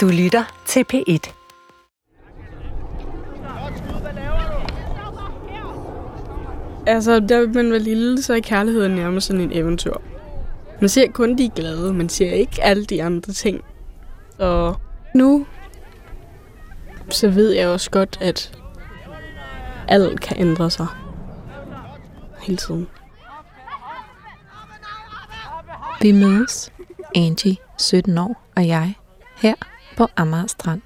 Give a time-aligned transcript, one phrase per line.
[0.00, 1.32] Du lytter til P1.
[6.86, 9.94] Altså, da man var lille, så er kærligheden nærmest sådan en eventyr.
[10.80, 13.64] Man ser kun de glade, man ser ikke alle de andre ting.
[14.38, 14.80] Og
[15.14, 15.46] nu,
[17.10, 18.58] så ved jeg også godt, at
[19.88, 20.86] alt kan ændre sig.
[22.40, 22.88] Hele tiden.
[26.02, 26.72] Vi mødes,
[27.14, 28.94] Angie, 17 år, og jeg,
[29.36, 29.54] her
[30.00, 30.80] på Amager Strand.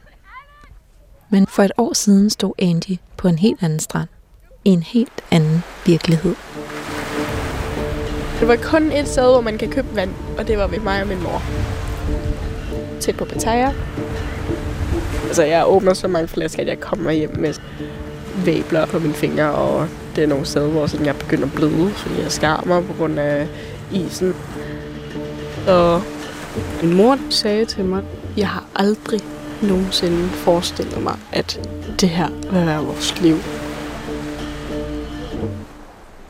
[1.31, 4.09] Men for et år siden stod Andy på en helt anden strand.
[4.65, 6.35] I en helt anden virkelighed.
[8.41, 11.03] Det var kun et sted, hvor man kan købe vand, og det var ved mig
[11.03, 11.43] og min mor.
[13.01, 13.73] Tæt på Pattaya.
[15.27, 17.55] Altså, jeg åbner så mange flasker, at jeg kommer hjem med
[18.45, 21.91] væbler på mine fingre, og det er nogle steder, hvor sådan, jeg begynder at bløde,
[21.91, 23.49] fordi jeg skarmer på grund af
[23.93, 24.35] isen.
[25.69, 26.03] Og
[26.83, 28.03] min mor sagde til mig,
[28.37, 29.21] jeg har aldrig
[29.63, 33.37] nogensinde forestillet mig, at det her vil være vores liv.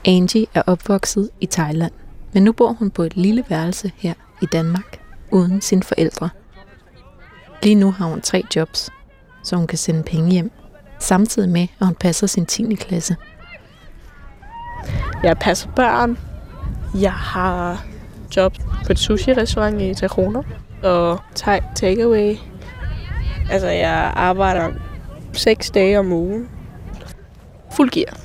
[0.04, 1.92] Angie er opvokset i Thailand,
[2.32, 6.28] men nu bor hun på et lille værelse her i Danmark, uden sine forældre.
[7.62, 8.90] Lige nu har hun tre jobs,
[9.42, 10.50] så hun kan sende penge hjem,
[10.98, 12.74] samtidig med, at hun passer sin 10.
[12.74, 13.16] klasse.
[15.22, 16.18] Jeg passer børn.
[16.94, 17.84] Jeg har
[18.36, 18.54] job
[18.86, 20.42] på et sushi-restaurant i Tarona
[20.84, 21.20] og
[21.74, 22.36] takeaway.
[23.50, 24.72] Altså, jeg arbejder
[25.32, 26.48] seks dage om ugen.
[27.76, 28.20] Fuld gear.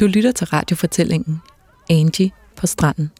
[0.00, 1.42] Du lytter til radiofortællingen
[1.90, 3.10] Angie på stranden.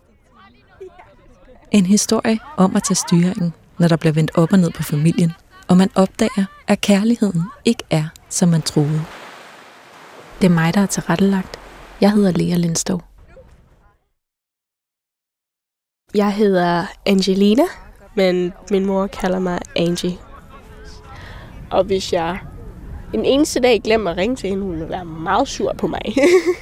[1.71, 5.33] En historie om at tage styringen, når der bliver vendt op og ned på familien,
[5.69, 9.03] og man opdager, at kærligheden ikke er, som man troede.
[10.41, 11.59] Det er mig, der er tilrettelagt.
[12.01, 13.14] Jeg hedder Lea Lindskov.
[16.15, 17.63] Jeg hedder Angelina,
[18.15, 20.19] men min mor kalder mig Angie.
[21.71, 22.39] Og hvis jeg
[23.15, 26.03] en eneste dag glemmer at ringe til hende, hun vil være meget sur på mig.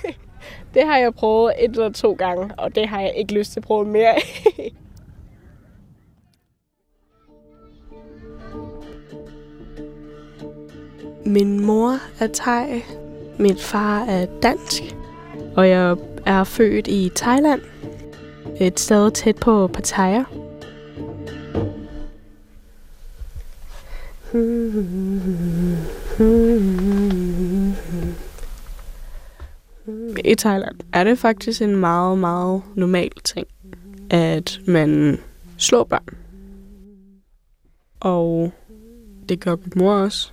[0.74, 3.60] det har jeg prøvet et eller to gange, og det har jeg ikke lyst til
[3.60, 4.14] at prøve mere.
[11.26, 12.82] Min mor er thai,
[13.38, 14.82] min far er dansk,
[15.56, 17.60] og jeg er født i Thailand,
[18.60, 20.24] et sted tæt på Pattaya.
[30.24, 33.46] I Thailand er det faktisk en meget, meget normal ting,
[34.10, 35.18] at man
[35.56, 36.16] slår børn.
[38.00, 38.52] Og
[39.28, 40.32] det gør min mor også.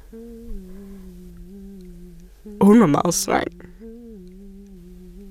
[2.62, 3.48] Hun var meget streng.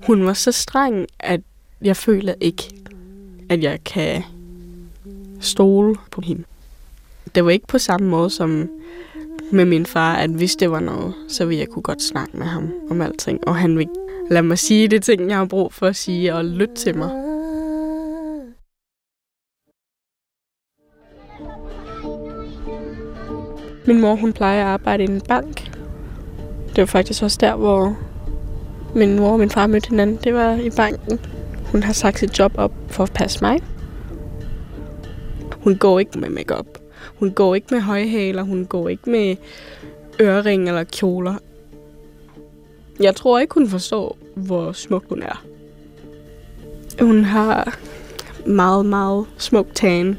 [0.07, 1.41] Hun var så streng, at
[1.83, 2.71] jeg føler ikke,
[3.49, 4.23] at jeg kan
[5.41, 6.45] stole på hende.
[7.35, 8.71] Det var ikke på samme måde som
[9.53, 12.47] med min far, at hvis det var noget, så ville jeg kunne godt snakke med
[12.47, 13.49] ham om alting.
[13.49, 13.93] Og han ville
[14.31, 17.11] lade mig sige det ting, jeg har brug for at sige, og lytte til mig.
[23.87, 25.71] Min mor, hun plejer at arbejde i en bank.
[26.69, 27.97] Det var faktisk også der, hvor
[28.95, 30.19] min mor og min far mødte hinanden.
[30.25, 31.21] Det var i banken.
[31.73, 33.63] Hun har sagt sit job op for at passe mig.
[35.57, 36.67] Hun går ikke med makeup.
[37.19, 38.43] Hun går ikke med højhaler.
[38.43, 39.37] Hun går ikke med
[40.21, 41.35] ørering eller kjoler.
[43.01, 45.45] Jeg tror ikke, hun forstår, hvor smuk hun er.
[47.01, 47.79] Hun har
[48.47, 50.19] meget, meget smuk tan,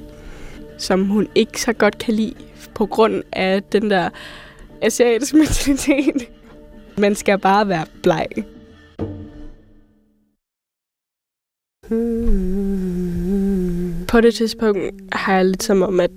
[0.77, 2.33] som hun ikke så godt kan lide
[2.75, 4.09] på grund af den der
[4.81, 6.29] asiatiske mentalitet.
[6.97, 8.27] Man skal bare være bleg.
[14.09, 14.79] På det tidspunkt
[15.11, 16.11] har jeg lidt som om, at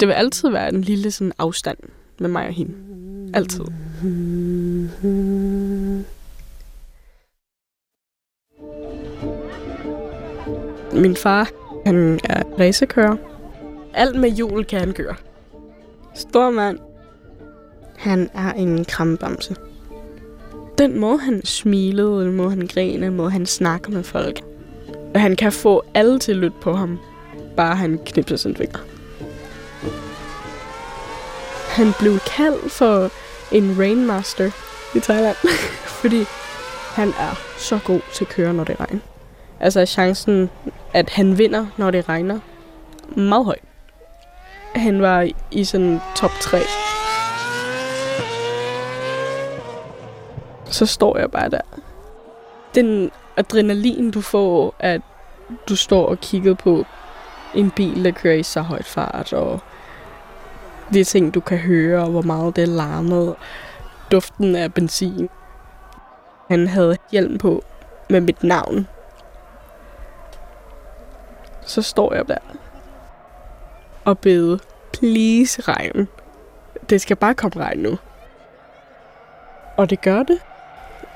[0.00, 1.78] det vil altid være en lille sådan afstand
[2.18, 2.74] med mig og hende.
[3.34, 3.64] Altid.
[11.02, 11.50] Min far,
[11.86, 13.16] han er racerkører.
[13.94, 15.14] Alt med hjul kan han køre.
[16.14, 16.78] Stor mand.
[17.96, 19.56] Han er en krambamse.
[20.78, 24.47] Den måde, han smilede, den måde, han grinede, den måde, han snakker med folk.
[25.18, 26.98] Og han kan få alle til at lytte på ham,
[27.56, 28.78] bare han knipser sin finger.
[31.68, 33.10] Han blev kaldt for
[33.52, 34.50] en rainmaster
[34.94, 35.36] i Thailand,
[36.00, 36.24] fordi
[36.94, 39.00] han er så god til at køre, når det regner.
[39.60, 40.50] Altså chancen,
[40.94, 42.40] at han vinder, når det regner,
[43.16, 43.56] meget høj.
[44.74, 46.58] Han var i sådan top 3.
[50.64, 51.80] Så står jeg bare der.
[52.74, 55.00] Den adrenalin, du får, at
[55.68, 56.84] du står og kigger på
[57.54, 59.60] en bil, der kører i så højt fart, og
[60.92, 63.36] De ting, du kan høre, og hvor meget det larmede.
[64.12, 65.28] Duften af benzin.
[66.48, 67.64] Han havde hjelm på
[68.10, 68.86] med mit navn.
[71.66, 72.38] Så står jeg der
[74.08, 74.58] og beder,
[74.92, 76.08] please regn.
[76.90, 77.98] Det skal bare komme regn nu.
[79.76, 80.38] Og det gør det.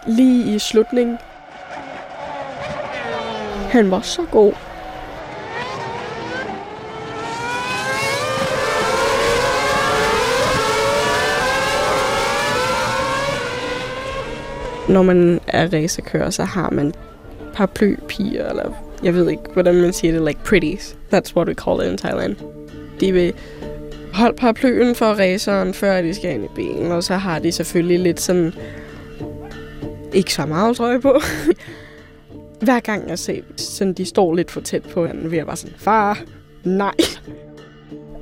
[0.06, 1.19] Lige i slutningen.
[3.72, 4.52] Han var så god.
[14.88, 16.94] Når man er racerkører, så har man
[17.54, 18.72] paraplypiger, eller
[19.02, 20.96] jeg ved ikke, hvordan man siger det, like pretties.
[21.14, 22.36] That's what we call it in Thailand.
[23.00, 23.32] De vil
[24.12, 28.00] holde paraplyen for raceren, før de skal ind i bilen, og så har de selvfølgelig
[28.00, 28.54] lidt sådan,
[30.12, 31.20] ikke så meget trøje på.
[32.62, 35.56] Hver gang jeg ser, sådan de står lidt for tæt på hinanden, vil jeg bare
[35.56, 36.22] sådan, far,
[36.64, 36.94] nej.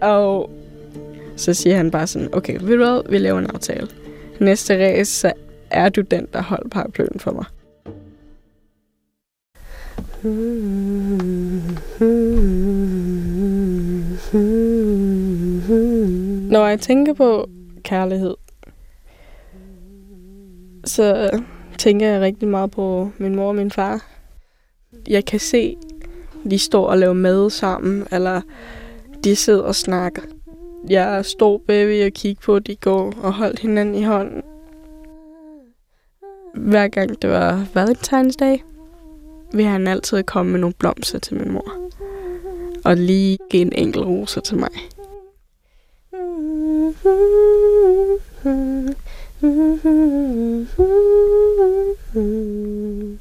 [0.02, 0.50] Og
[1.37, 3.88] så siger han bare sådan, okay, ved du hvad, vi laver en aftale.
[4.40, 5.32] Næste race, så
[5.70, 7.44] er du den, der holder paraplyen for mig.
[16.50, 17.48] Når jeg tænker på
[17.82, 18.34] kærlighed,
[20.84, 21.31] så
[21.78, 24.10] tænker jeg rigtig meget på min mor og min far.
[25.11, 25.77] Jeg kan se,
[26.51, 28.41] de står og laver mad sammen, eller
[29.25, 30.23] de sidder og snakker.
[30.89, 34.43] Jeg står bagved og kigger på, at de går og holdt hinanden i hånden.
[36.55, 38.65] Hver gang det var valentinsdag,
[39.53, 41.73] vil han altid komme med nogle blomster til min mor.
[42.85, 44.71] Og lige give en enkelt rose til mig.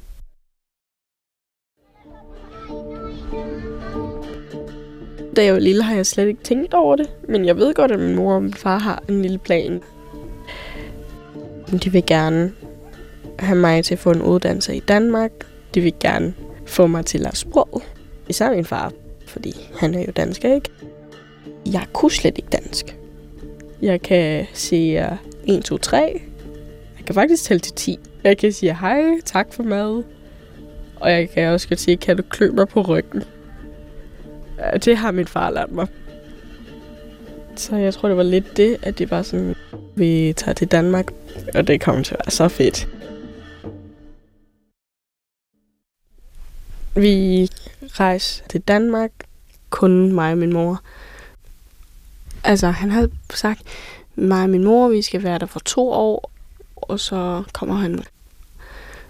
[5.40, 7.10] Da jeg var lille, har jeg slet ikke tænkt over det.
[7.28, 9.82] Men jeg ved godt, at min mor og min far har en lille plan.
[11.84, 12.52] De vil gerne
[13.38, 15.30] have mig til at få en uddannelse i Danmark.
[15.74, 16.34] De vil gerne
[16.66, 17.82] få mig til at lære sprog.
[18.28, 18.92] Især min far,
[19.26, 20.70] fordi han er jo dansk, ikke?
[21.66, 22.96] Jeg kunne slet ikke dansk.
[23.82, 25.96] Jeg kan sige 1, 2, 3.
[26.98, 27.98] Jeg kan faktisk tælle til 10.
[28.24, 30.02] Jeg kan sige hej, tak for mad.
[30.96, 33.22] Og jeg kan også godt sige, kan du klø mig på ryggen?
[34.60, 35.86] Øh, det har min far lært mig.
[37.56, 39.54] Så jeg tror, det var lidt det, at det bare sådan,
[39.94, 41.06] vi tager til Danmark,
[41.54, 42.88] og det kommer til at være så fedt.
[46.94, 47.48] Vi
[47.82, 49.10] rejste til Danmark,
[49.70, 50.82] kun mig og min mor.
[52.44, 53.62] Altså, han havde sagt,
[54.14, 56.30] mig og min mor, vi skal være der for to år,
[56.76, 58.04] og så kommer han.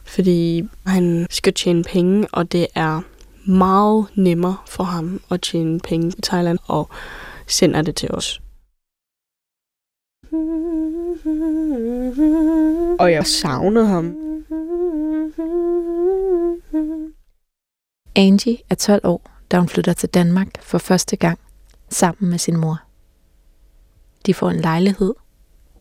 [0.04, 3.02] Fordi han skal tjene penge, og det er
[3.44, 6.88] meget nemmere for ham at tjene penge i Thailand, og
[7.46, 8.40] sender det til os.
[13.00, 14.04] Og jeg savnede ham.
[18.16, 21.38] Angie er 12 år, da hun flytter til Danmark for første gang
[21.88, 22.80] sammen med sin mor.
[24.26, 25.14] De får en lejlighed.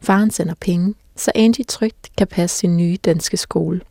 [0.01, 3.81] Faren sender penge, så Angie trygt kan passe sin nye danske skole.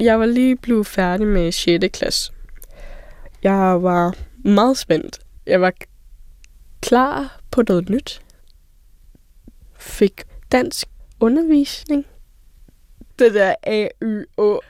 [0.00, 1.84] Jeg var lige blevet færdig med 6.
[1.92, 2.32] klasse.
[3.42, 5.20] Jeg var meget spændt.
[5.46, 5.72] Jeg var
[6.80, 8.22] klar på noget nyt.
[9.78, 10.88] Fik dansk
[11.20, 12.06] undervisning.
[13.18, 14.60] Det der A, Y, Å.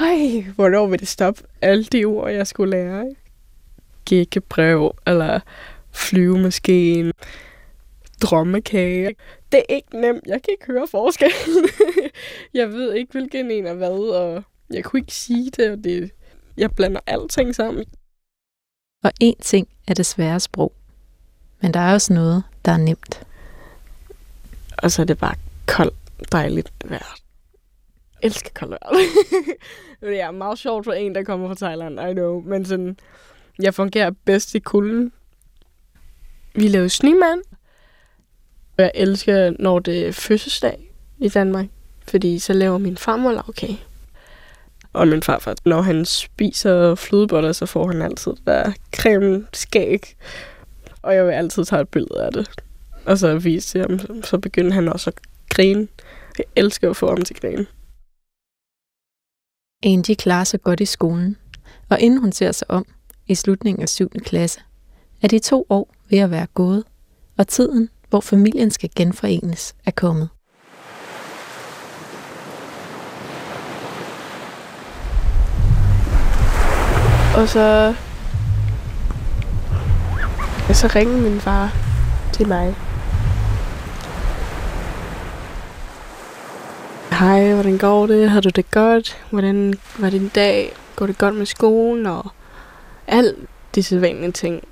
[0.00, 1.42] Ej, hvornår vil det stoppe?
[1.62, 3.14] Alle de ord, jeg skulle lære.
[4.04, 5.40] Gækkebrev, eller
[5.92, 7.12] flyvemaskinen,
[8.22, 9.16] drømmekage.
[9.52, 10.26] Det er ikke nemt.
[10.26, 11.68] Jeg kan ikke høre forskellen.
[12.54, 16.10] jeg ved ikke, hvilken en er hvad, og jeg kunne ikke sige det, og det,
[16.56, 17.84] jeg blander alting sammen.
[19.04, 20.72] Og en ting er det svære sprog.
[21.62, 23.26] Men der er også noget, der er nemt.
[24.78, 25.34] Og så er det bare
[25.66, 25.94] koldt,
[26.32, 27.18] dejligt vejr.
[28.22, 28.90] Jeg elsker koldt vejr.
[30.00, 32.40] det er meget sjovt for en, der kommer fra Thailand, I know.
[32.40, 32.96] Men sådan,
[33.62, 35.12] jeg fungerer bedst i kulden.
[36.54, 37.42] Vi lavede snemand.
[38.78, 41.66] Jeg elsker, når det er fødselsdag i Danmark.
[42.08, 43.80] Fordi så laver min farmor lavkage.
[44.92, 50.16] Og min farfar, når han spiser flødeboller, så får han altid der creme skæg.
[51.02, 52.50] Og jeg vil altid tage et billede af det.
[53.06, 55.88] Og så vise til ham, så begynder han også at grine.
[56.38, 57.66] Jeg elsker at få ham til at grine.
[59.82, 61.36] Angie klarer sig godt i skolen,
[61.90, 62.86] og inden hun ser sig om
[63.26, 64.08] i slutningen af 7.
[64.08, 64.60] klasse,
[65.22, 66.84] er de to år ved at være gået,
[67.38, 70.28] og tiden, hvor familien skal genforenes, er kommet.
[77.40, 77.94] Og så
[80.68, 81.72] Og så ringede min far
[82.32, 82.76] til mig.
[87.10, 88.30] Hej, hvordan går det?
[88.30, 89.16] Har du det godt?
[89.30, 90.72] Hvordan var din dag?
[90.96, 92.06] Går det godt med skolen?
[92.06, 92.30] Og
[93.06, 93.36] alt
[93.74, 94.64] de sædvanlige ting.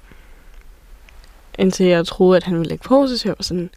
[1.58, 3.70] Indtil jeg troede, at han ville lægge på, så jeg var sådan...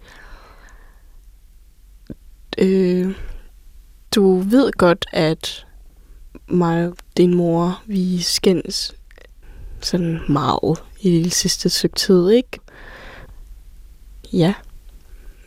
[2.57, 3.15] Øh,
[4.15, 5.65] du ved godt, at
[6.47, 8.95] mig din mor, vi skændes
[9.81, 12.59] sådan meget i det sidste stykke tid, ikke?
[14.33, 14.53] Ja,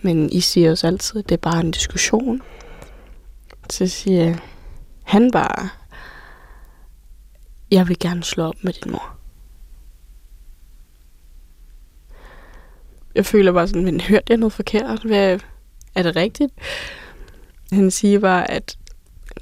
[0.02, 2.43] men I siger også altid, at det er bare en diskussion.
[3.71, 4.37] Så siger
[5.02, 5.69] han bare,
[7.71, 9.16] jeg vil gerne slå op med din mor.
[13.14, 15.02] Jeg føler bare sådan, men hørte jeg noget forkert?
[15.02, 15.40] Hvad,
[15.95, 16.52] er det rigtigt?
[17.73, 18.78] Han siger bare, at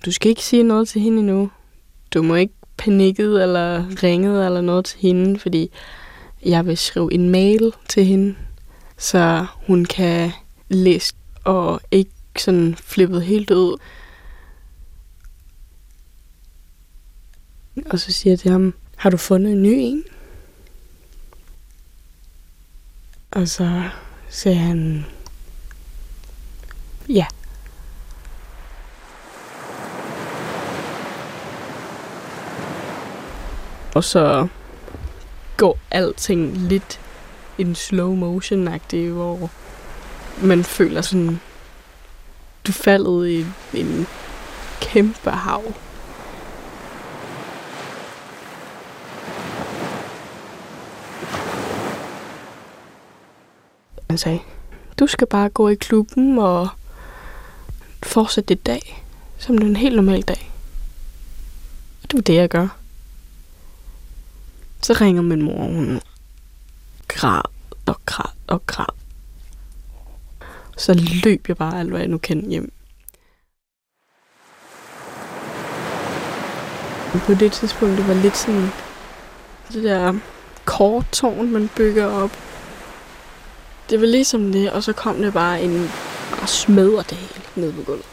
[0.04, 1.50] du skal ikke sige noget til hende endnu.
[2.14, 5.70] Du må ikke panikket eller ringet eller noget til hende, fordi
[6.44, 8.34] jeg vil skrive en mail til hende,
[8.98, 10.30] så hun kan
[10.68, 11.14] læse
[11.44, 13.78] og ikke sådan flippet helt ud.
[17.86, 20.04] Og så siger jeg til ham, har du fundet en ny en?
[23.30, 23.88] Og så
[24.28, 25.04] siger han,
[27.08, 27.26] ja.
[33.94, 34.48] Og så
[35.56, 37.00] går alting lidt
[37.58, 39.50] en slow motion hvor
[40.42, 41.40] man føler sådan,
[42.66, 44.06] du faldet i en
[44.80, 45.62] kæmpe hav.
[54.10, 54.40] Han sagde,
[54.98, 56.68] du skal bare gå i klubben og
[58.02, 59.04] fortsætte dit dag,
[59.38, 60.50] som det er en helt normal dag.
[62.02, 62.81] Og det var det, jeg gør.
[64.82, 66.00] Så ringer min mor, hun
[67.08, 67.42] græd
[67.86, 68.94] og græd og græd.
[70.76, 72.72] Så løb jeg bare alt, hvad jeg nu kendte hjem.
[77.12, 78.68] På det tidspunkt, det var lidt sådan
[79.72, 80.18] det der
[80.64, 82.30] korttårn, man bygger op.
[83.90, 85.90] Det var ligesom det, og så kom det bare en
[86.42, 88.06] og smadrer det hele ned på gulvet.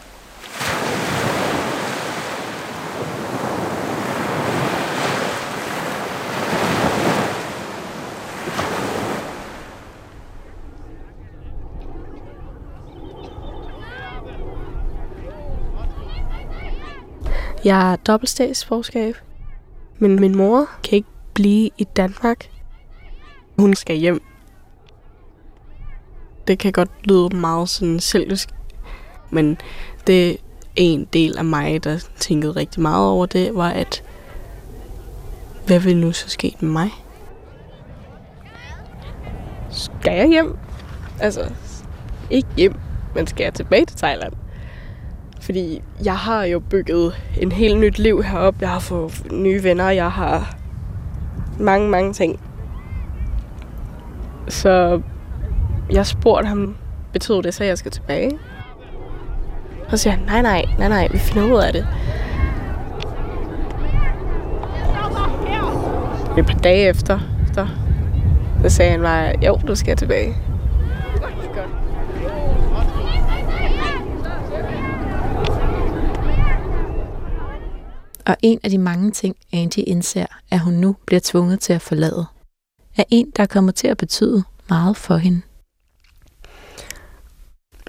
[17.69, 19.15] Jeg er dobbeltstatsborgerskab,
[19.97, 22.49] men min mor kan ikke blive i Danmark.
[23.57, 24.21] Hun skal hjem.
[26.47, 28.49] Det kan godt lyde meget sådan selvisk,
[29.29, 29.57] men
[30.07, 30.37] det
[30.75, 34.03] en del af mig, der tænkede rigtig meget over det, var at,
[35.65, 36.89] hvad vil nu så ske med mig?
[39.71, 40.57] Skal jeg hjem?
[41.19, 41.51] Altså,
[42.29, 42.73] ikke hjem,
[43.15, 44.33] men skal jeg tilbage til Thailand?
[45.49, 48.59] Fordi jeg har jo bygget en helt nyt liv heroppe.
[48.61, 49.89] Jeg har fået nye venner.
[49.89, 50.55] Jeg har
[51.59, 52.39] mange, mange ting.
[54.47, 55.01] Så
[55.91, 56.75] jeg spurgte ham,
[57.13, 58.31] betød det så, at jeg skal tilbage?
[59.85, 61.87] Og så siger han, nej, nej, nej, nej, vi finder ud af det.
[66.37, 67.19] Et par dage efter,
[67.53, 67.67] så,
[68.61, 70.35] så sagde han bare, jo, du skal tilbage.
[78.29, 81.81] Og en af de mange ting, Angie indser, at hun nu bliver tvunget til at
[81.81, 82.25] forlade,
[82.97, 85.41] er en, der kommer til at betyde meget for hende.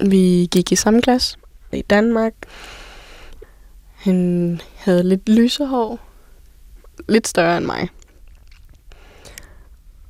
[0.03, 1.37] Vi gik i samme klasse
[1.73, 2.33] i Danmark.
[3.95, 5.99] Han havde lidt lysehår.
[7.09, 7.89] Lidt større end mig.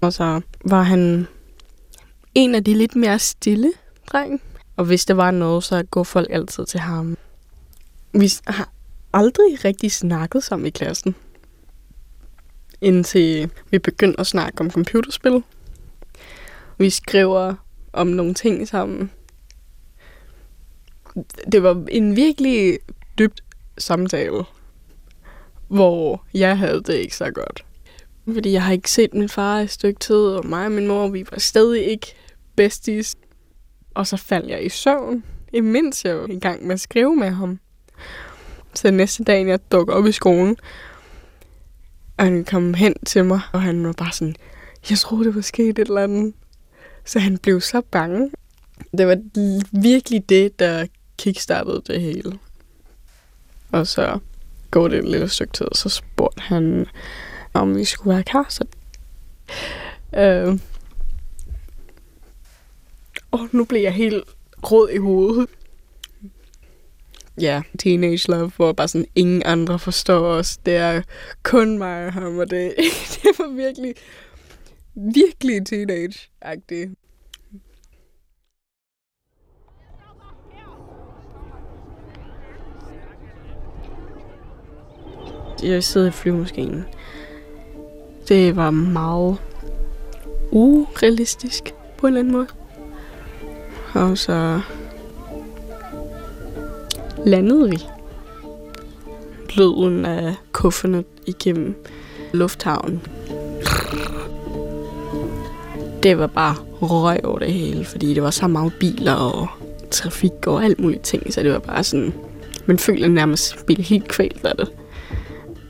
[0.01, 1.27] Og så var han
[2.35, 3.73] en af de lidt mere stille
[4.13, 4.43] dreng.
[4.77, 7.17] Og hvis der var noget, så går folk altid til ham.
[8.13, 8.69] Vi har
[9.13, 11.15] aldrig rigtig snakket sammen i klassen.
[12.81, 15.43] Indtil vi begyndte at snakke om computerspil.
[16.79, 17.55] Vi skriver
[17.93, 19.11] om nogle ting sammen.
[21.53, 22.79] Det var en virkelig
[23.19, 23.45] dybt
[23.79, 24.45] samtale,
[25.69, 27.65] hvor jeg havde det ikke så godt.
[28.35, 30.87] Fordi jeg har ikke set min far i et stykke tid, og mig og min
[30.87, 32.15] mor, vi var stadig ikke
[32.57, 33.17] besties.
[33.95, 37.31] Og så faldt jeg i søvn, imens jeg var i gang med at skrive med
[37.31, 37.61] ham.
[38.75, 40.57] Så næste dag, jeg dukker op i skolen,
[42.17, 44.37] og han kom hen til mig, og han var bare sådan,
[44.91, 46.35] jeg troede, det var sket et eller andet.
[47.05, 48.31] Så han blev så bange.
[48.99, 49.19] Det var
[49.81, 50.87] virkelig det, der
[51.19, 52.39] kickstartede det hele.
[53.73, 54.19] Og så
[54.71, 56.87] går det et lille stykke tid, og så spurgte han,
[57.53, 58.65] om vi skulle være kærester.
[60.17, 60.59] Øh,
[63.31, 64.25] Og nu bliver jeg helt
[64.63, 65.49] rød i hovedet.
[67.41, 70.57] Ja, teenage love, hvor bare sådan ingen andre forstår os.
[70.57, 71.03] Det er
[71.43, 72.75] kun mig og ham, og det,
[73.23, 73.95] det var virkelig,
[74.95, 76.95] virkelig teenage-agtigt.
[85.63, 86.85] Jeg sidder i flyvemaskinen.
[88.29, 89.39] Det var meget
[90.53, 92.47] urealistisk på en eller anden måde.
[93.95, 94.61] Og så
[97.27, 97.79] landede vi.
[99.57, 101.75] Lyden af kufferne igennem
[102.33, 103.03] lufthavnen.
[106.03, 109.49] Det var bare røg over det hele, fordi det var så mange biler og
[109.91, 112.15] trafik og alt muligt ting, så det var bare sådan,
[112.67, 114.73] man føler nærmest blive helt kvalt af det.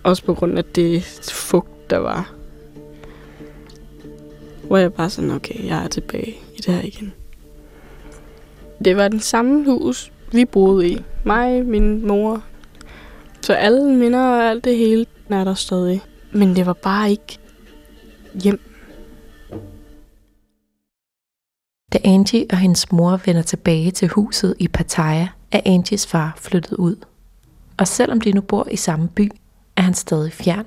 [0.03, 2.33] Også på grund af det fugt, der var.
[4.63, 7.13] Hvor jeg bare sådan, okay, jeg er tilbage i det her igen.
[8.85, 11.05] Det var den samme hus, vi boede i.
[11.25, 12.45] Mig, min mor.
[13.43, 16.03] Så alle minder og alt det hele er der stadig.
[16.33, 17.39] Men det var bare ikke
[18.35, 18.61] hjem.
[21.93, 26.73] Da Angie og hendes mor vender tilbage til huset i Pattaya, er Angies far flyttet
[26.73, 26.97] ud.
[27.79, 29.31] Og selvom de nu bor i samme by,
[29.77, 30.67] er han stadig fjern.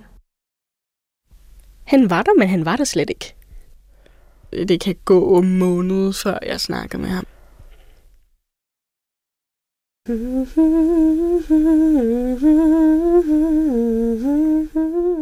[1.84, 3.36] Han var der, men han var der slet ikke.
[4.52, 7.26] Det kan gå om måned, før jeg snakker med ham.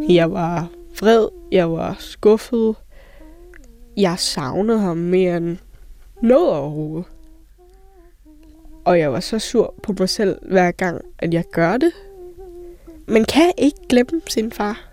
[0.10, 0.70] Jeg var
[1.00, 2.76] vred, jeg var skuffet.
[3.98, 5.58] Jeg savnede ham mere end
[6.22, 7.06] noget overhovedet.
[8.86, 11.92] Og jeg var så sur på mig selv hver gang, at jeg gør det.
[13.08, 14.92] Man kan ikke glemme sin far.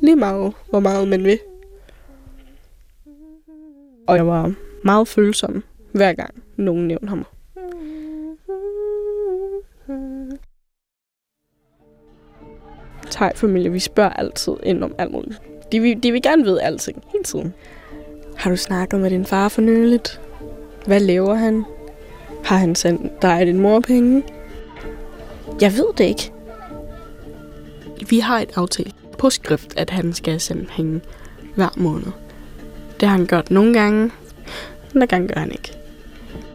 [0.00, 1.38] Lige meget, hvor meget man vil.
[4.06, 4.54] Og jeg var
[4.84, 7.26] meget følsom hver gang nogen nævnte ham.
[13.10, 15.40] Thai-familie, vi spørger altid ind om alt muligt.
[15.72, 17.54] De vil, de vil gerne vide alting, hele tiden.
[18.36, 20.20] Har du snakket med din far for nyligt?
[20.86, 21.64] Hvad laver han?
[22.44, 24.22] Har han sendt dig din mor penge?
[25.60, 26.32] Jeg ved det ikke.
[28.08, 31.00] Vi har et aftale på skrift, at han skal sende penge
[31.54, 32.12] hver måned.
[33.00, 34.10] Det har han gjort nogle gange,
[34.94, 35.72] andre gange gør han ikke.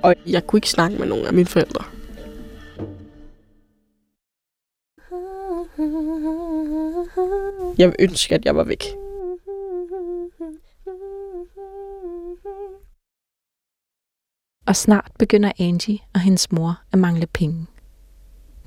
[0.01, 1.83] Og jeg kunne ikke snakke med nogen af mine forældre.
[7.77, 8.83] Jeg vil ønske, at jeg var væk.
[14.67, 17.67] Og snart begynder Angie og hendes mor at mangle penge.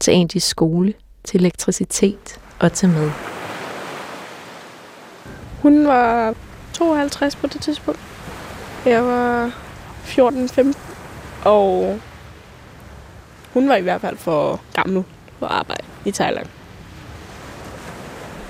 [0.01, 0.95] Til Angies skole,
[1.25, 3.11] til elektricitet og til mad.
[5.63, 6.35] Hun var
[6.73, 8.01] 52 på det tidspunkt.
[8.87, 9.49] Jeg var
[10.05, 10.79] 14-15.
[11.45, 12.01] Og
[13.53, 15.05] hun var i hvert fald for gammel
[15.39, 16.47] for at arbejde i Thailand.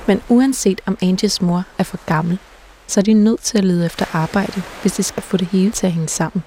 [0.08, 2.38] Men uanset om Angies mor er for gammel,
[2.86, 5.70] så er de nødt til at lede efter arbejde, hvis de skal få det hele
[5.70, 6.44] til at hænge sammen.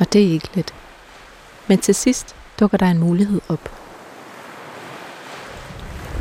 [0.00, 0.74] Og det er ikke let.
[1.66, 3.70] Men til sidst dukker der en mulighed op.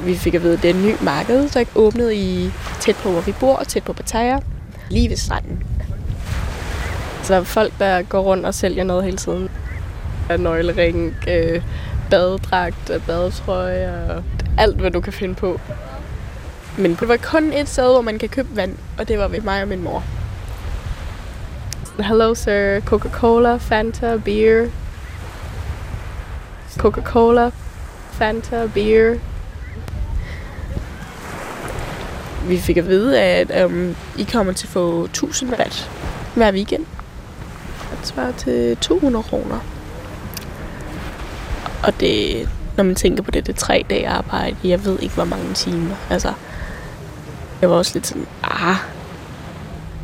[0.05, 3.11] Vi fik at vide, at det er en ny marked, der åbnede i tæt på,
[3.11, 4.39] hvor vi bor, tæt på Pattaya,
[4.89, 5.63] lige ved stranden.
[7.23, 9.49] Så folk, der går rundt og sælger noget hele tiden.
[10.37, 11.63] Nøglering, øh,
[12.09, 14.23] badedragt, badetrøje og
[14.57, 15.59] alt, hvad du kan finde på.
[16.77, 19.41] Men det var kun et sted, hvor man kan købe vand, og det var ved
[19.41, 20.03] mig og min mor.
[21.99, 24.67] Hello sir, Coca-Cola, Fanta, beer.
[26.77, 27.51] Coca-Cola,
[28.11, 29.19] Fanta, beer.
[32.47, 35.91] Vi fik at vide, at um, I kommer til at få 1000 watt
[36.35, 36.85] hver weekend.
[37.99, 39.59] Det svarer til 200 kroner.
[41.83, 44.55] Og det, når man tænker på det, det tre dage arbejde.
[44.63, 45.95] Jeg ved ikke, hvor mange timer.
[46.09, 46.33] Altså,
[47.61, 48.75] jeg var også lidt sådan, ah.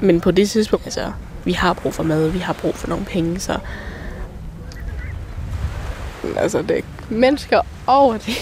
[0.02, 1.12] Men på det tidspunkt, altså,
[1.46, 3.58] vi har brug for mad, vi har brug for nogle penge, så...
[6.38, 8.38] Altså, det er mennesker over det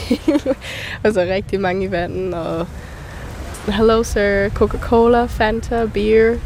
[1.04, 2.68] Altså, rigtig mange i vandet, og...
[3.68, 4.50] Hello, sir.
[4.50, 6.38] Coca-Cola, Fanta, beer.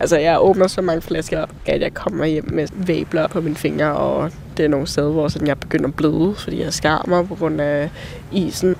[0.00, 3.96] Altså, jeg åbner så mange flasker, at jeg kommer hjem med væbler på mine fingre,
[3.96, 4.30] og
[4.62, 7.60] det er nogle steder, hvor sådan, jeg begynder at bløde, fordi jeg skarmer på grund
[7.60, 7.90] af
[8.32, 8.76] isen.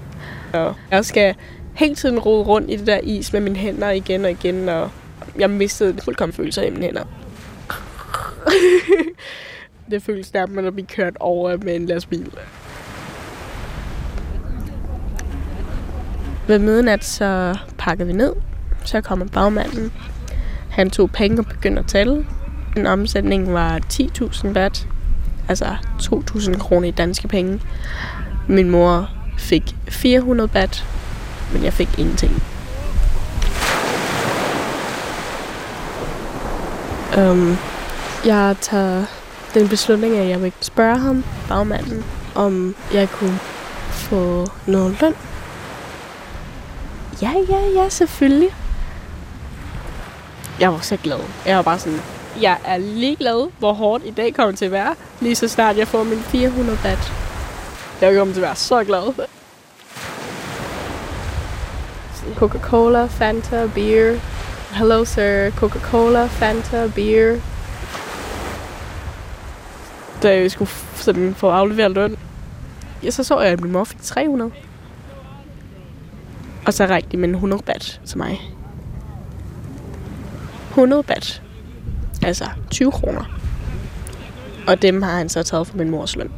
[0.52, 1.34] Og jeg skal
[1.74, 4.90] hele tiden rode rundt i det der is med mine hænder igen og igen, og
[5.38, 7.04] jeg mistede fuldkommen følelser i mine hænder.
[9.90, 12.30] det føles nærmest at blive kørt over med en lastbil.
[16.46, 18.32] Ved midnat så pakkede vi ned.
[18.84, 19.92] Så kommer bagmanden.
[20.70, 22.26] Han tog penge og begyndte at tælle.
[22.76, 24.88] Den omsætning var 10.000 baht,
[25.48, 27.60] altså 2.000 kroner i danske penge.
[28.48, 30.86] Min mor fik 400 baht,
[31.52, 32.42] men jeg fik ingenting.
[37.18, 37.56] Um,
[38.24, 39.04] jeg tager
[39.54, 43.38] den beslutning, at jeg vil spørge ham, bagmanden, om jeg kunne
[43.90, 45.14] få noget løn.
[47.22, 48.50] Ja, ja, ja, selvfølgelig.
[50.60, 51.18] Jeg var så glad.
[51.46, 52.00] Jeg var bare sådan,
[52.40, 55.88] jeg er ligeglad, hvor hårdt i dag kommer til at være, lige så snart jeg
[55.88, 57.12] får min 400 baht.
[58.00, 59.26] Jeg kommer til at være så glad.
[62.36, 64.18] Coca-Cola, Fanta, beer.
[64.72, 67.40] Hello sir, Coca-Cola, Fanta, beer.
[70.22, 72.16] Da jeg skulle sådan få afleveret løn,
[73.02, 74.50] ja, så så jeg, at min mor fik 300.
[76.66, 78.40] Og så rækte de med en 100 bat til mig.
[80.70, 81.41] 100 bat.
[82.22, 83.24] Altså 20 kroner.
[84.66, 86.30] Og dem har han så taget fra min mors løn.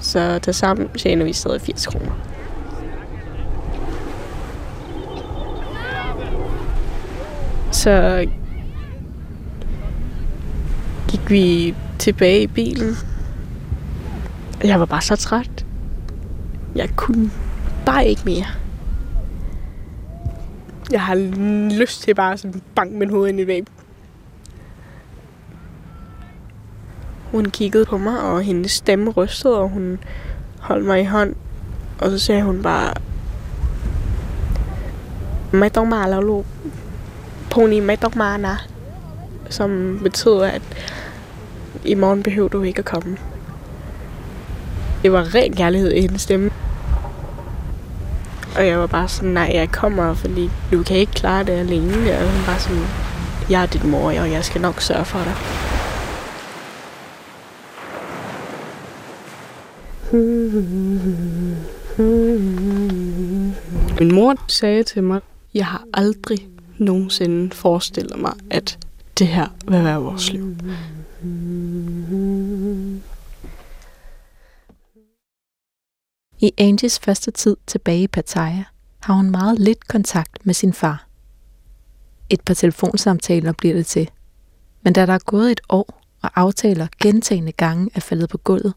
[0.00, 2.12] Så til sammen tjener vi stadig 80 kroner.
[7.72, 8.26] Så
[11.08, 12.94] gik vi tilbage i bilen.
[14.64, 15.66] Jeg var bare så træt.
[16.74, 17.30] Jeg kunne
[17.86, 18.46] bare ikke mere.
[20.90, 21.14] Jeg har
[21.78, 23.66] lyst til bare at banke min hoved ind i væggen.
[27.30, 29.98] Hun kiggede på mig, og hendes stemme rystede, og hun
[30.60, 31.34] holdt mig i hånd.
[31.98, 32.94] Og så sagde hun bare,
[37.50, 37.80] Pony
[39.50, 40.62] Som betyder, at
[41.84, 43.16] i morgen behøver du ikke at komme.
[45.02, 46.50] Det var ren kærlighed i hendes stemme.
[48.56, 51.94] Og jeg var bare sådan, nej, jeg kommer, fordi du kan ikke klare det alene.
[51.94, 52.82] Og hun var sådan,
[53.50, 55.34] jeg er dit mor, og jeg skal nok sørge for dig.
[64.00, 65.20] Min mor sagde til mig,
[65.54, 68.78] jeg har aldrig nogensinde forestillet mig, at
[69.18, 70.56] det her vil være vores liv.
[76.40, 78.64] I Angies første tid tilbage i Pattaya
[79.00, 81.06] har hun meget lidt kontakt med sin far.
[82.30, 84.10] Et par telefonsamtaler bliver det til.
[84.82, 88.74] Men da der er gået et år, og aftaler gentagende gange er faldet på gulvet,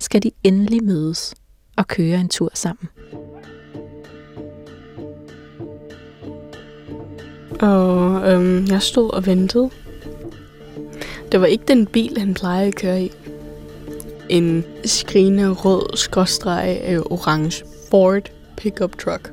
[0.00, 1.34] skal de endelig mødes
[1.76, 2.88] og køre en tur sammen.
[7.60, 9.70] Og øhm, jeg stod og ventede.
[11.32, 13.12] Det var ikke den bil, han plejede at køre i.
[14.28, 19.32] En skrigende rød skråstreg øh, orange Ford pickup truck.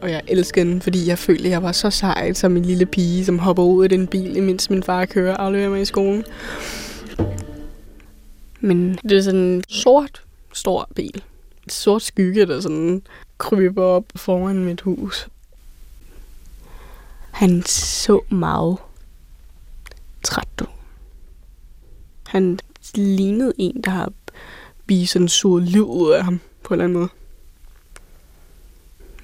[0.00, 2.86] Og jeg elskede den, fordi jeg følte, at jeg var så sej som en lille
[2.86, 5.84] pige, som hopper ud af den bil, imens min far kører og afleverer mig i
[5.84, 6.24] skolen.
[8.60, 11.22] Men det er sådan en sort, stor bil.
[11.66, 13.02] Et sort skygge, der sådan
[13.38, 15.28] kryber op foran mit hus.
[17.30, 18.78] Han så meget
[20.22, 20.66] træt ud.
[22.26, 22.58] Han
[22.94, 24.12] lignede en, der har
[24.86, 27.08] blive sådan sur liv ud af ham på en eller anden måde.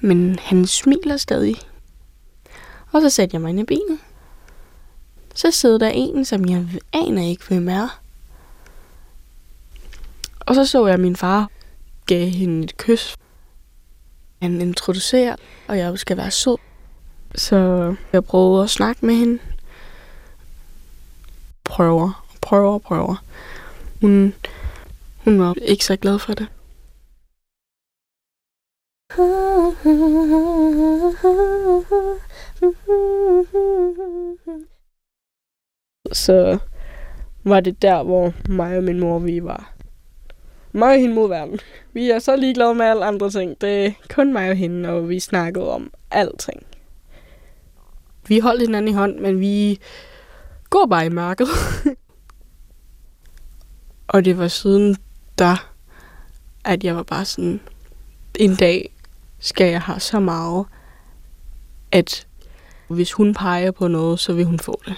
[0.01, 1.55] Men han smiler stadig.
[2.91, 3.99] Og så satte jeg mig ind i bilen.
[5.35, 8.02] Så sidder der en, som jeg aner ikke, hvem er.
[10.45, 11.49] Og så så jeg, at min far
[12.05, 13.15] gav hende et kys.
[14.41, 15.35] Han introducerer,
[15.67, 16.57] og jeg skal være sød.
[17.35, 19.39] Så jeg prøvede at snakke med hende.
[21.63, 23.23] Prøver, prøver, prøver.
[24.01, 24.33] Hun
[25.23, 26.47] hun var ikke så glad for det.
[36.11, 36.59] Så
[37.43, 39.72] var det der, hvor mig og min mor, vi var
[40.73, 41.59] mig og hende mod verden.
[41.93, 43.61] Vi er så ligeglade med alle andre ting.
[43.61, 46.63] Det er kun mig og hende, og vi snakkede om alting.
[48.27, 49.79] Vi holdt hinanden i hånd, men vi
[50.69, 51.47] går bare i mørket.
[54.13, 54.97] og det var siden
[55.39, 55.55] da,
[56.65, 57.61] at jeg var bare sådan,
[58.39, 58.93] en dag
[59.39, 60.65] skal jeg have så meget,
[61.91, 62.27] at
[62.87, 64.95] hvis hun peger på noget, så vil hun få det.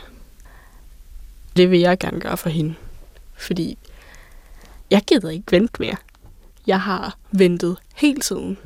[1.57, 2.75] Det vil jeg gerne gøre for hende.
[3.37, 3.77] Fordi
[4.91, 5.95] jeg gider ikke vente mere.
[6.67, 8.57] Jeg har ventet hele tiden.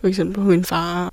[0.00, 1.12] For eksempel på min far.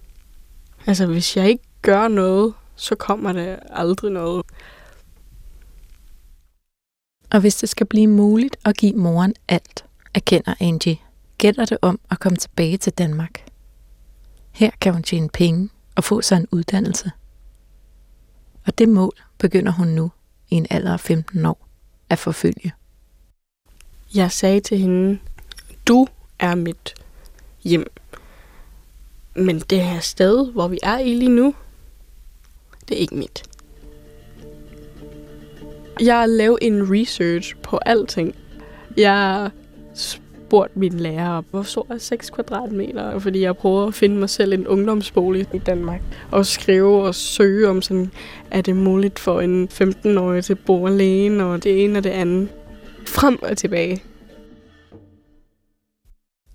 [0.86, 4.46] Altså, hvis jeg ikke gør noget, så kommer der aldrig noget.
[7.32, 10.98] Og hvis det skal blive muligt at give moren alt, erkender Angie,
[11.38, 13.46] gælder det om at komme tilbage til Danmark.
[14.52, 17.12] Her kan hun tjene penge og få sig en uddannelse.
[18.66, 20.12] Og det mål begynder hun nu
[20.50, 21.68] i en alder af 15 år
[22.10, 22.72] at forfølge.
[24.16, 25.20] Jeg sagde til hende,
[25.88, 26.08] du
[26.40, 26.96] er mit
[27.64, 27.92] hjem.
[29.36, 31.54] Men det her sted, hvor vi er i lige nu,
[32.90, 33.44] det er ikke mit.
[36.00, 38.36] Jeg lavede en research på alting.
[38.98, 39.50] Jeg
[39.94, 43.20] spurgte min lærer, hvor stor er 6 kvadratmeter?
[43.20, 46.02] Fordi jeg prøver at finde mig selv en ungdomsbolig i Danmark.
[46.32, 48.12] Og skrive og søge om sådan,
[48.52, 52.10] er det muligt for en 15-årig til at bo alene, og det ene og det
[52.10, 52.50] andet.
[53.12, 54.04] Frem og tilbage.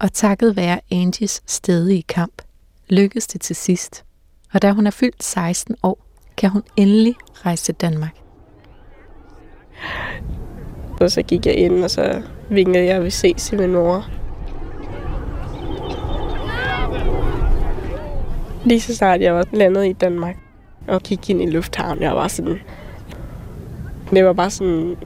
[0.01, 2.42] Og takket være Angies stedige kamp,
[2.88, 4.05] lykkedes det til sidst.
[4.53, 8.16] Og da hun er fyldt 16 år, kan hun endelig rejse til Danmark.
[11.01, 14.07] Og så gik jeg ind, og så vinkede jeg, vi ses til min mor.
[18.64, 20.37] Lige så snart jeg var landet i Danmark
[20.88, 22.59] og gik ind i lufthavnen, jeg var sådan...
[24.11, 24.97] Det var bare sådan...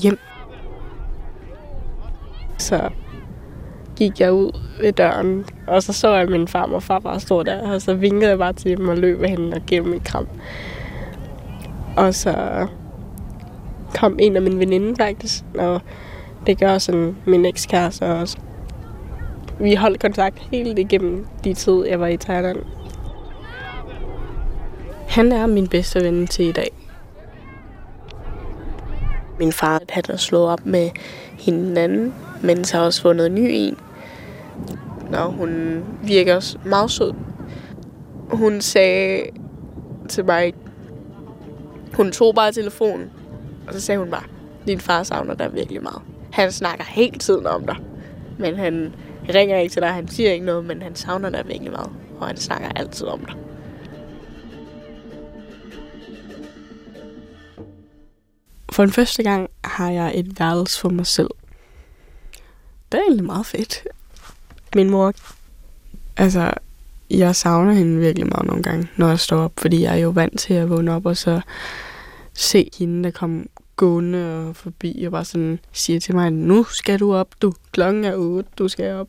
[0.00, 0.18] Hjem.
[2.58, 2.88] Så
[3.96, 7.42] gik jeg ud ved døren, og så så jeg, min far og far bare stå
[7.42, 9.92] der, og så vinkede jeg bare til dem og løb af hende og gav dem
[9.92, 10.28] et kram.
[11.96, 12.66] Og så
[13.94, 15.80] kom en af mine veninder faktisk, og
[16.46, 18.38] det gør sådan min ekskæreste også.
[19.58, 22.58] Vi holdt kontakt helt igennem de tid, jeg var i Thailand.
[25.08, 26.81] Han er min bedste ven til i dag.
[29.42, 30.90] Min far han har slået op med
[31.38, 33.78] hinanden, men så har også fundet en ny en.
[35.10, 37.12] Nå, hun virker meget sød.
[38.30, 39.22] Hun sagde
[40.08, 40.54] til mig,
[41.94, 43.10] hun tog bare telefonen,
[43.66, 44.22] og så sagde hun bare,
[44.66, 46.02] din far savner dig virkelig meget.
[46.32, 47.76] Han snakker hele tiden om dig.
[48.38, 48.94] Men han
[49.34, 51.90] ringer ikke til dig, han siger ikke noget, men han savner dig virkelig meget.
[52.20, 53.34] Og han snakker altid om dig.
[58.72, 61.30] For den første gang har jeg et værelse for mig selv.
[62.92, 63.88] Det er egentlig meget fedt.
[64.74, 65.12] Min mor,
[66.16, 66.52] altså,
[67.10, 70.10] jeg savner hende virkelig meget nogle gange, når jeg står op, fordi jeg er jo
[70.10, 71.40] vant til at vågne op og så
[72.34, 77.00] se hende, der kom gående og forbi og bare sådan siger til mig, nu skal
[77.00, 77.52] du op, du.
[77.72, 79.08] Klokken er 8, du skal op.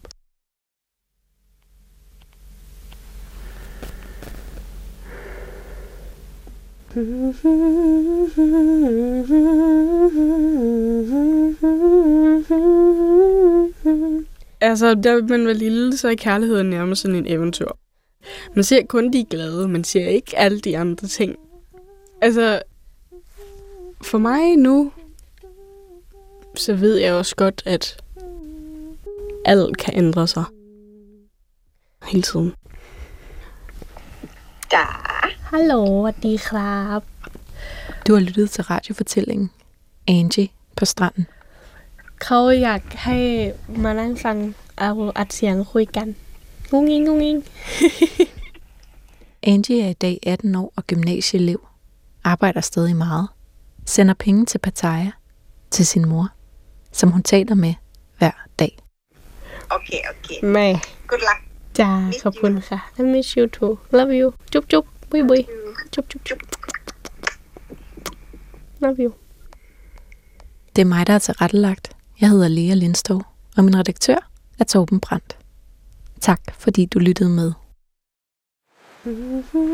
[14.62, 17.68] Altså, da man var lille, så er kærligheden nærmest sådan en eventyr.
[18.56, 21.36] Man ser kun de glade, man ser ikke alle de andre ting.
[22.22, 22.62] Altså,
[24.02, 24.92] for mig nu,
[26.56, 28.04] så ved jeg også godt, at
[29.46, 30.44] alt kan ændre sig.
[32.04, 32.54] Hele tiden.
[34.72, 34.78] Da.
[35.53, 37.01] Hallo, สวัสดีครับ
[38.05, 39.51] Du har lyttet til radiofortællingen
[40.17, 41.25] Angie på stranden.
[42.23, 43.19] เขาอยากให้
[43.83, 44.37] มานั่งฟัง
[44.79, 46.09] เอาอัดเสียงคุยกัน
[46.73, 47.37] งุ้งงิ้งงุ้งงิ้ง
[49.53, 51.61] Angie er i dag 18 år og gymnasieelev.
[52.25, 53.29] Arbejder stadig meget.
[53.87, 55.11] Sender penge til Pattaya,
[55.71, 56.29] til sin mor,
[56.93, 57.75] som hun taler med
[58.19, 58.73] hver dag.
[59.77, 60.39] Okay, okay.
[60.53, 60.69] แม่
[61.11, 61.41] Good luck.
[61.79, 61.91] จ้า
[62.23, 65.46] ขอบคุณค่ะ I miss you too love you จุ๊บจุ๊บ Bui bui.
[65.92, 66.40] Chup, chup, chup.
[68.80, 69.14] Love you.
[70.76, 71.96] Det er mig, der er tilrettelagt.
[72.22, 73.22] Jeg hedder Lea Lindstov,
[73.58, 75.38] og min redaktør er Torben Brandt.
[76.22, 77.54] Tak, fordi du lyttede med.
[79.04, 79.74] Mm-hmm.